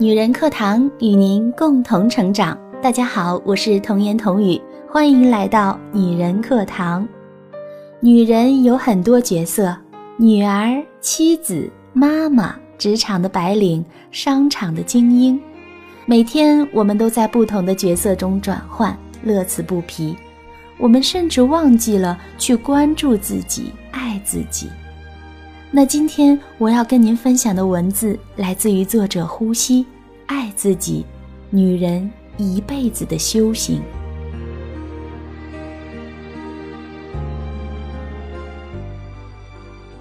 [0.00, 2.58] 女人课堂与您共同成长。
[2.82, 4.58] 大家好，我是童言童语，
[4.88, 7.06] 欢迎来到女人课堂。
[8.00, 9.76] 女人有很多角色：
[10.16, 15.38] 女儿、妻子、妈妈、职场的白领、商场的精英。
[16.06, 20.16] 每天我们都在不同的角色中转换，乐此不疲。
[20.78, 24.70] 我们甚至忘记了去关注自己、爱自己。
[25.72, 29.86] 那今天我要跟您分享的文字来自于作者呼吸，
[30.26, 31.06] 爱自己，
[31.48, 33.80] 女人一辈子的修行。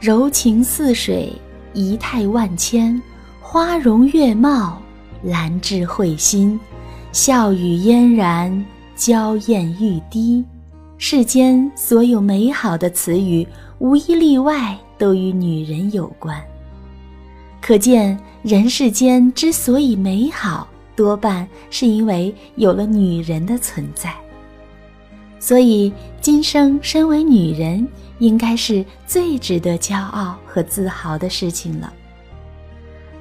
[0.00, 1.30] 柔情似水，
[1.74, 3.00] 仪态万千，
[3.38, 4.80] 花容月貌，
[5.22, 6.58] 兰质慧心，
[7.12, 8.64] 笑语嫣然，
[8.96, 10.42] 娇艳欲滴。
[10.96, 13.46] 世间所有美好的词语，
[13.80, 14.74] 无一例外。
[14.98, 16.42] 都与女人有关，
[17.60, 24.12] 可见人世间之所以美好，多半是因为有了女人的存在。
[25.40, 27.86] 所以，今生身为女人，
[28.18, 31.92] 应该是最值得骄傲和自豪的事情了。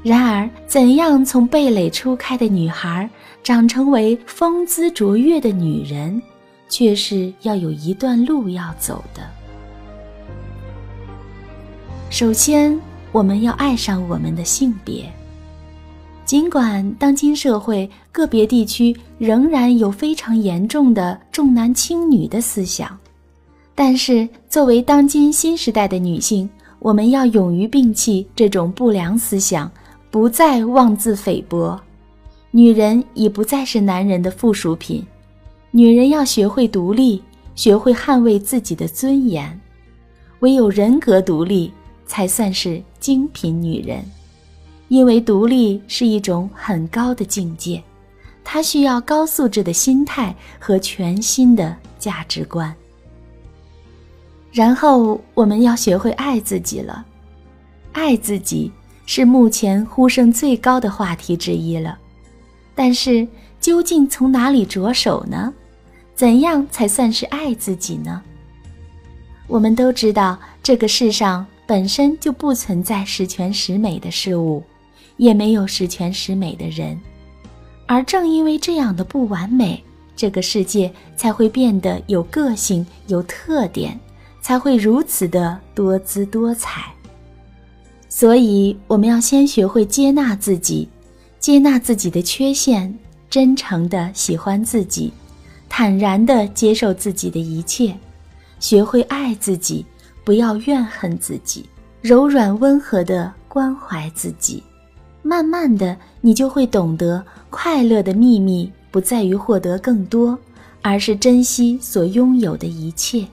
[0.02, 3.08] 然而，怎样从蓓蕾初开的女孩
[3.44, 6.20] 长成为风姿卓越的女人，
[6.68, 9.22] 却是要有一段路要走的。
[12.10, 12.80] 首先，
[13.12, 15.12] 我们要爱上我们的性别。
[16.26, 22.98] 尽管当今社会个别地区仍然有非常严重的重男轻女的思想，
[23.76, 29.70] 但是作为当今新时代的女性，我们要勇于摒弃这种不良思想，
[30.10, 31.80] 不再妄自菲薄。
[32.52, 35.06] 女人已不再是男人的附属品，
[35.72, 37.22] 女人要学会独立，
[37.54, 39.60] 学会捍卫自己的尊严。
[40.40, 41.72] 唯有人格独立。
[42.08, 44.04] 才算是精品女人，
[44.88, 47.84] 因为独立是一种很高的境界，
[48.44, 52.74] 它需要高素质的心态和全新的价值观。
[54.52, 57.06] 然后我们要学会爱自己了，
[57.92, 58.72] 爱自己
[59.06, 62.00] 是目前呼声最高的话题之一了。
[62.74, 63.28] 但是
[63.60, 65.54] 究竟从哪里着手呢？
[66.16, 68.22] 怎样才算是爱自己呢？
[69.46, 71.46] 我们都知道这个世上。
[71.68, 74.64] 本身就不存在十全十美的事物，
[75.18, 76.98] 也没有十全十美的人，
[77.86, 79.84] 而正因为这样的不完美，
[80.16, 84.00] 这个世界才会变得有个性、有特点，
[84.42, 86.86] 才会如此的多姿多彩。
[88.08, 90.88] 所以，我们要先学会接纳自己，
[91.38, 92.98] 接纳自己的缺陷，
[93.30, 95.12] 真诚的喜欢自己，
[95.68, 97.94] 坦然的接受自己的一切，
[98.62, 99.86] 学会爱自己。
[100.28, 101.66] 不要怨恨自己，
[102.02, 104.62] 柔软温和的关怀自己，
[105.22, 110.38] 慢慢的，你就会懂得快乐的秘密不在于获得更多，
[110.82, 113.26] 而是珍惜所拥有的一切。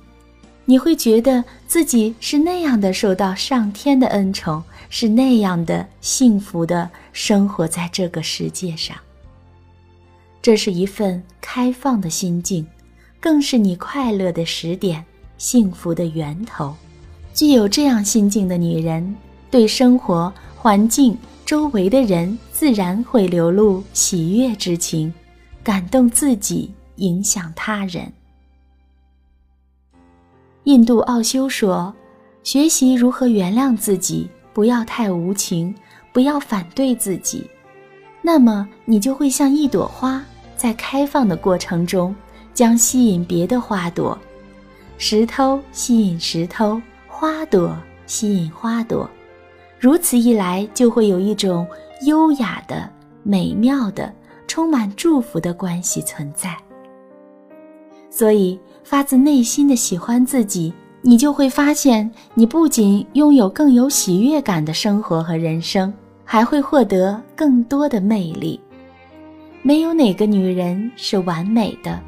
[0.65, 8.97] 你会觉得自己是那样的受到上天的恩宠，是那样的幸福的生活在这个世界上。
[10.41, 12.65] 这是一份开放的心境，
[13.19, 15.05] 更是你快乐的始点，
[15.39, 16.73] 幸福的源头。
[17.35, 19.15] 具有这样心境的女人，
[19.51, 25.13] 对生活环境、周围的人，自然会流露喜悦之情，
[25.65, 28.11] 感动自己，影响他人。
[30.63, 31.93] 印度奥修说
[32.45, 35.75] ：“学习如何原谅自己，不要太无情，
[36.13, 37.45] 不要反对自己，
[38.23, 40.25] 那么你就会像一朵花，
[40.57, 42.15] 在开放的过程中，
[42.55, 44.17] 将吸引别的花朵，
[44.99, 46.81] 石头吸引石头。”
[47.25, 47.75] 花朵
[48.05, 49.09] 吸引花朵，
[49.81, 51.67] 如此一来，就会有一种
[52.05, 52.87] 优雅的、
[53.23, 54.13] 美妙的、
[54.47, 56.55] 充满祝福的关系存在。
[58.11, 60.71] 所以，发自内心的喜欢自己，
[61.01, 65.91] 你就会发现，你不仅拥有更有喜悦感的生活和人生，
[66.27, 68.61] 还会获得更多的魅力。
[69.63, 71.99] 没有哪个女人是完美的，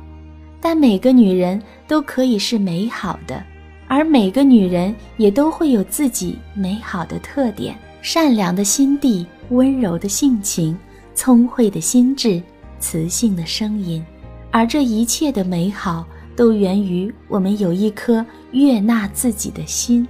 [0.61, 1.59] 但每个女人
[1.89, 3.43] 都可以是美好的。
[3.89, 10.77] 而每个女人也都会有自己美好的特点：善良的心地、温柔的性情、
[11.15, 12.43] 聪慧的心智、
[12.81, 14.05] 磁性的声音。
[14.51, 16.05] 而这一切的美好，
[16.35, 20.07] 都源于我们有一颗悦纳自己的心。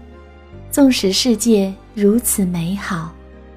[0.71, 3.13] 纵使世界如此美好，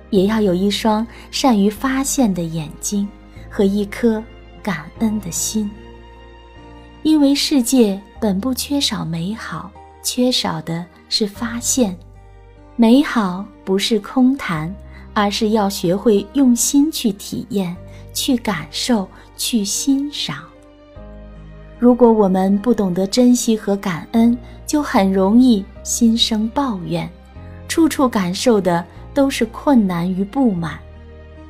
[0.10, 3.08] 也要有一双善于发现的眼睛
[3.50, 4.24] 和一颗
[4.62, 5.70] 感恩的心。
[7.04, 9.72] 因为世界本不缺少美好。
[10.02, 11.98] 缺少的是发现，
[12.76, 14.74] 美好不是空谈，
[15.14, 17.76] 而是要学会用心去体验、
[18.14, 20.44] 去感受、去欣赏。
[21.78, 27.10] 如果我们不懂得珍惜和感恩，就很容易心生抱怨，
[27.68, 30.80] 处处感受的都是困难与不满，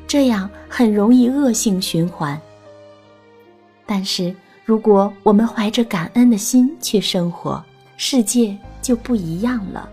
[0.07, 2.39] 这样很容易恶性循环。
[3.85, 7.63] 但是，如果我们怀着感恩的心去生活，
[8.01, 9.89] 世界就不一样了。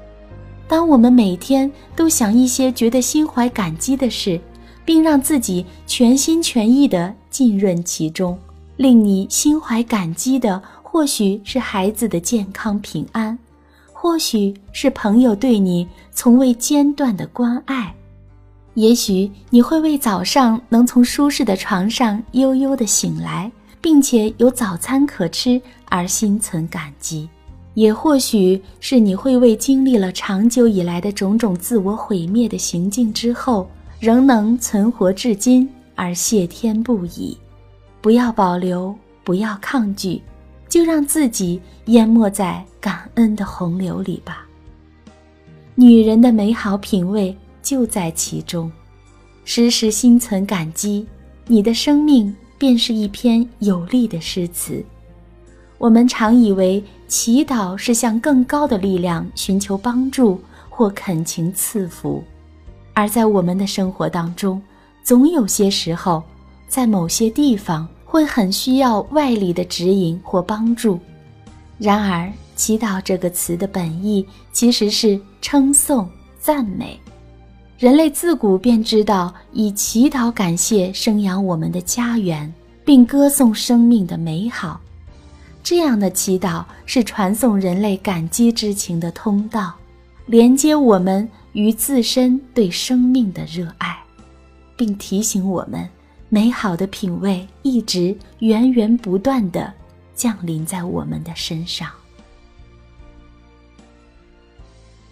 [0.68, 4.40] 当我们每天都想一些觉得心怀感激的事，
[4.84, 8.38] 并让自己全心全意地浸润其中。
[8.76, 13.36] 令你心怀感激的，或许是孩子的健康平安，
[13.92, 17.92] 或许是朋友对你从未间断的关爱，
[18.74, 23.50] 也许你会为早上能从舒适的床上悠悠的醒来，
[23.80, 27.28] 并且有早餐可吃而心存感激，
[27.76, 33.68] 也或许是你会为经历了长久以来的种种自我毁灭的行径之后，
[34.00, 37.36] 仍能存活至今而谢天不已。
[38.00, 40.22] 不要保留，不要抗拒，
[40.70, 44.46] 就让自己淹没在感恩的洪流里吧。
[45.74, 48.72] 女人的美好品味就在其中，
[49.44, 51.06] 时时心存感激，
[51.46, 54.82] 你的生命便是一篇有力的诗词。
[55.76, 62.22] 我们常以为祈祷是向更高的力量寻求帮助或恳请赐福，
[62.94, 64.60] 而在我们的生活当中，
[65.02, 66.22] 总有些时候，
[66.68, 67.88] 在某些地方。
[68.08, 70.98] 会很需要外力的指引或帮助。
[71.76, 76.08] 然而，祈祷这个词的本意其实是称颂、
[76.38, 76.98] 赞美。
[77.76, 82.50] 人类自古便知道以祈祷感谢生养我们的家园，
[82.84, 84.80] 并歌颂生命的美好。
[85.66, 89.74] 这样的祈祷是传送人类感激之情的通道，
[90.26, 93.98] 连接我们与自身对生命的热爱，
[94.76, 95.84] 并提醒我们。
[96.28, 99.74] 美好的品味一直源源不断的
[100.14, 101.90] 降临在我们的身上。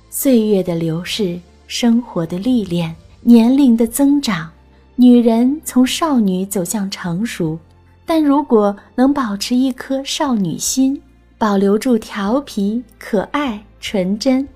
[0.09, 1.37] 岁月的流逝，
[1.67, 4.49] 生活的历练，年龄的增长，
[4.95, 7.59] 女人从少女走向成熟。
[8.07, 11.01] 但如果能保持一颗少女心，
[11.39, 14.47] 保留住调皮、可爱、纯真，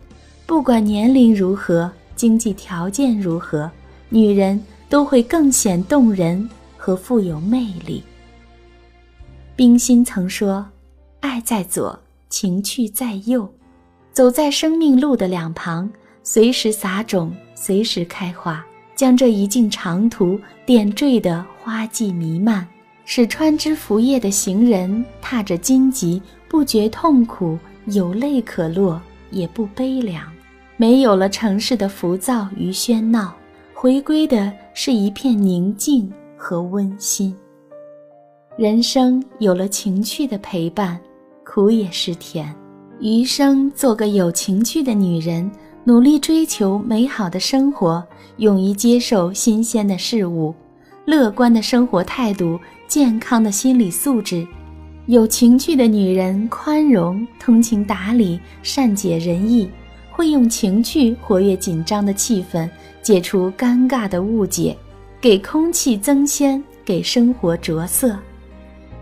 [0.47, 3.71] 不管年龄如何，经济条件如何，
[4.09, 4.63] 女人。
[4.91, 6.49] 都会更显动人
[6.79, 8.03] 和富有魅力。
[9.55, 10.67] 冰心曾说
[11.21, 12.01] ：“爱在左，
[12.31, 13.53] 情趣在右，
[14.13, 15.91] 走在生命路的两旁，
[16.23, 18.65] 随时撒种，随时开花，
[18.97, 22.67] 将这一径长途点缀的花季弥漫，
[23.11, 29.01] 使穿枝拂叶的行人踏着荆棘，不觉痛苦，有泪可落，
[29.31, 30.31] 也不悲凉，
[30.77, 33.35] 没有了城市的浮躁与喧闹。”
[33.73, 37.35] 回归的是一片宁静和温馨。
[38.59, 41.01] 人生有了情趣的陪伴，
[41.47, 42.55] 苦也是甜。
[43.01, 45.51] 余生做个有情趣的女人，
[45.83, 48.07] 努力追求美好的生活，
[48.37, 50.55] 勇于接受新鲜的事物，
[51.07, 54.45] 乐观的生活态度，健康的心理素质。
[55.07, 59.71] 有情趣的女人，宽容、通情达理、善解人意。
[60.11, 62.69] 会用情趣活跃紧张的气氛，
[63.01, 64.77] 解除尴尬的误解，
[65.21, 68.19] 给空气增鲜，给生活着色。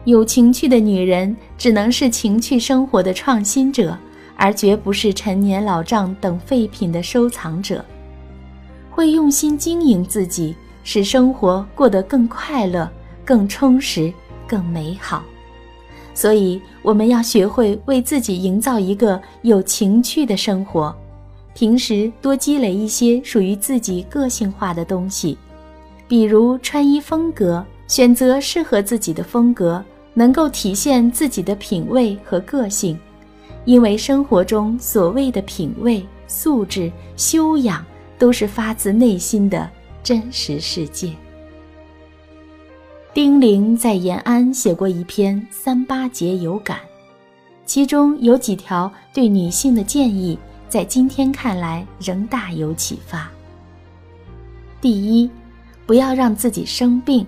[0.05, 3.97] 有情趣的女人只能是情趣生活的创新者，
[4.37, 7.83] 而绝不是陈年老账等废品的收藏者。
[8.91, 12.91] 会用心经营自己，使生活过得更快乐、
[13.27, 14.11] 更充实、
[14.49, 15.23] 更美好。
[16.15, 20.97] 所以，我们要学会为自己营造一个有情趣的生活。
[21.53, 25.37] 平时多积累一些属于自己个性化的东西，
[26.07, 32.99] 比如穿衣风格，选择适合自己的风格，能够体现自己的品味和个性。
[33.65, 37.85] 因为生活中所谓的品味、素质、修养，
[38.17, 39.69] 都是发自内心的
[40.03, 41.13] 真实世界。
[43.17, 46.77] 丁玲在延安写过一篇《三八节有感》，
[47.65, 50.39] 其中有几条对女性的建议。
[50.69, 53.27] 在今天看来，仍大有启发。
[54.83, 55.31] 第一，
[55.87, 57.27] 不要让自己生病，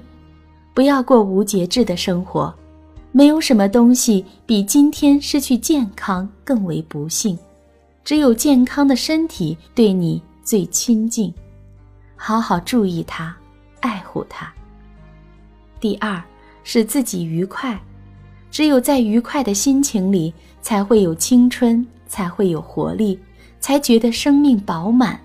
[0.75, 2.55] 不要过无节制的生活。
[3.11, 7.39] 没有什么东西比今天失去健康更为不幸，
[8.05, 11.33] 只有健康的身体对你最亲近。
[12.15, 13.35] 好好注意它，
[13.81, 14.53] 爱护它。
[15.81, 16.23] 第二，
[16.65, 17.79] 使自己愉快，
[18.51, 23.19] 只有在愉快的心情里，才会有青春，才会有活力。
[23.61, 25.21] 才觉得生命饱满，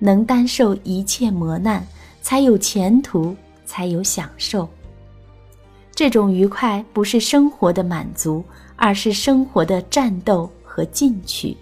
[0.00, 1.86] 能担受一切磨难，
[2.20, 3.34] 才有前途，
[3.64, 4.68] 才有享受。
[5.94, 8.42] 这种愉快不是生活的满足，
[8.74, 11.56] 而是生活的战斗和进取。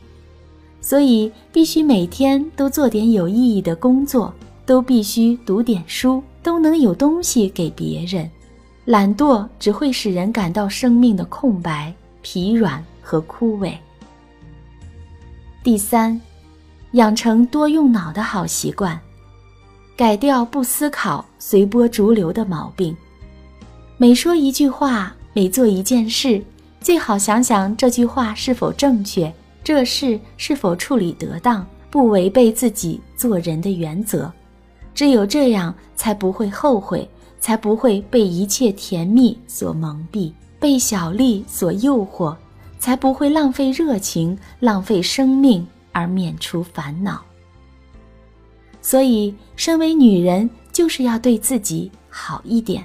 [0.81, 4.33] 所以，必须每天都做点有意义的工作，
[4.65, 8.29] 都必须读点书，都能有东西给别人。
[8.85, 13.73] 懒惰只会使人感到生命的空白、疲软和枯萎。
[15.63, 16.21] 第三，
[16.93, 19.01] 养成多用脑的好习惯，
[19.97, 22.95] 改掉不思考、随波逐流的毛病。
[23.97, 26.45] 每说一句话，每做一件事，
[26.81, 34.31] 最好想想这句话是否正确，这事是否处理得当，不违背自己做人的原则。
[34.95, 37.09] 只有这样，才不会后悔。
[37.45, 42.35] 才不会被一切甜蜜所蒙蔽，被小利所诱惑，
[42.79, 47.23] 才不会浪费热情、浪费生命而免除烦恼。
[48.81, 52.83] 所以，身为女人，就是要对自己好一点。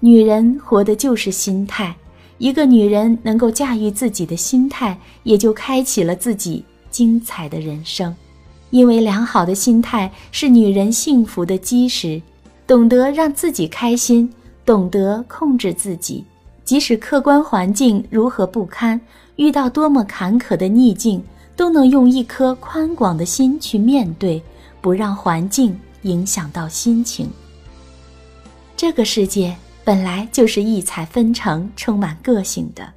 [0.00, 1.96] 女人活的就是心态，
[2.36, 8.14] 一个女人能够驾驭自己的心态，也就开启了自己精彩的人生。
[8.68, 12.20] 因为良好的心态是女人幸福的基石。
[12.66, 14.28] 懂得让自己开心，
[14.64, 16.24] 懂得控制自己，
[16.64, 19.00] 即使客观环境如何不堪，
[19.36, 21.22] 遇到多么坎坷的逆境，
[21.54, 24.42] 都能用一颗宽广的心去面对，
[24.80, 27.30] 不让环境影响到心情。
[28.76, 32.92] 这个世界本来就是异彩纷呈、充满个性的，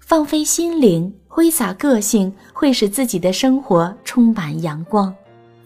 [0.00, 5.14] 放飞心灵，挥洒个性，会使自己的生活充满阳光。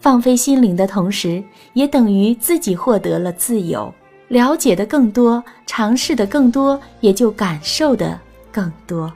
[0.01, 1.43] 放飞心灵的同时，
[1.73, 3.93] 也等于自己获得了自由，
[4.29, 8.19] 了解的更多，尝试的更多，也就感受的
[8.51, 9.13] 更多。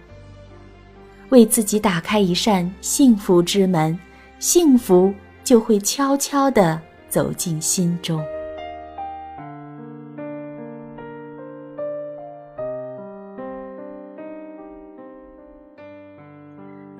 [1.30, 3.98] 为自己打开一扇幸福之门，
[4.38, 5.12] 幸福
[5.44, 8.24] 就会悄悄地走进心中。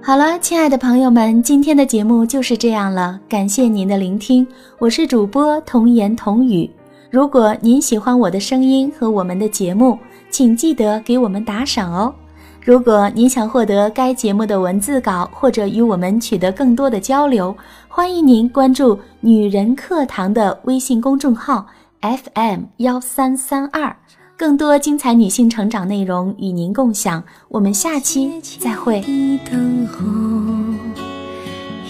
[0.06, 3.20] 好了，亲爱的朋友们，今天的节目就是这样了。
[3.28, 4.46] 感谢您的聆听，
[4.78, 6.70] 我是主播童言童语。
[7.10, 9.98] 如果您喜欢我的声音和我们的节目，
[10.30, 12.14] 请记得给我们打赏哦。
[12.62, 17.58] 如果您想获得该节目的文字稿，或者与我们取得更多的交流，
[17.88, 21.66] 欢迎您关注“女人课堂”的微信公众号
[22.02, 23.98] FM 幺三三二。
[24.38, 29.00] 更多精彩女性成长内容与您共享，我们下期再会。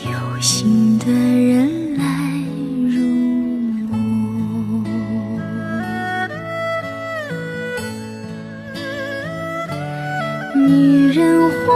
[0.06, 2.06] 有心的人来
[2.88, 3.02] 入
[3.90, 4.86] 梦，
[10.68, 11.74] 女人花